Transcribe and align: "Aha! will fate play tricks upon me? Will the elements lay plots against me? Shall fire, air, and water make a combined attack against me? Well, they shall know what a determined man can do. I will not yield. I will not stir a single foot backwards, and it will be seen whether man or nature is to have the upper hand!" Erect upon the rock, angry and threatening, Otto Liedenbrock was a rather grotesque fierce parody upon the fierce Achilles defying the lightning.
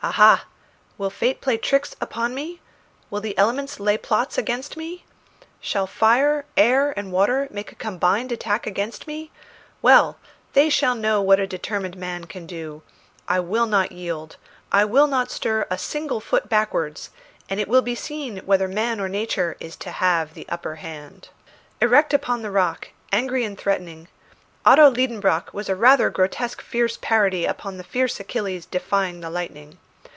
"Aha! 0.00 0.46
will 0.96 1.10
fate 1.10 1.40
play 1.40 1.56
tricks 1.58 1.96
upon 2.00 2.32
me? 2.32 2.60
Will 3.10 3.20
the 3.20 3.36
elements 3.36 3.80
lay 3.80 3.98
plots 3.98 4.38
against 4.38 4.76
me? 4.76 5.04
Shall 5.60 5.88
fire, 5.88 6.44
air, 6.56 6.96
and 6.96 7.10
water 7.10 7.48
make 7.50 7.72
a 7.72 7.74
combined 7.74 8.30
attack 8.30 8.64
against 8.64 9.08
me? 9.08 9.32
Well, 9.82 10.16
they 10.52 10.68
shall 10.70 10.94
know 10.94 11.20
what 11.20 11.40
a 11.40 11.48
determined 11.48 11.96
man 11.96 12.26
can 12.26 12.46
do. 12.46 12.82
I 13.26 13.40
will 13.40 13.66
not 13.66 13.90
yield. 13.90 14.36
I 14.70 14.84
will 14.84 15.08
not 15.08 15.32
stir 15.32 15.66
a 15.68 15.76
single 15.76 16.20
foot 16.20 16.48
backwards, 16.48 17.10
and 17.48 17.58
it 17.58 17.66
will 17.66 17.82
be 17.82 17.96
seen 17.96 18.36
whether 18.46 18.68
man 18.68 19.00
or 19.00 19.08
nature 19.08 19.56
is 19.58 19.74
to 19.78 19.90
have 19.90 20.34
the 20.34 20.46
upper 20.48 20.76
hand!" 20.76 21.28
Erect 21.82 22.14
upon 22.14 22.42
the 22.42 22.52
rock, 22.52 22.90
angry 23.10 23.42
and 23.44 23.58
threatening, 23.58 24.06
Otto 24.64 24.92
Liedenbrock 24.92 25.52
was 25.52 25.68
a 25.68 25.74
rather 25.74 26.08
grotesque 26.08 26.62
fierce 26.62 26.96
parody 27.02 27.44
upon 27.46 27.78
the 27.78 27.84
fierce 27.84 28.20
Achilles 28.20 28.64
defying 28.64 29.20
the 29.22 29.28
lightning. 29.30 29.76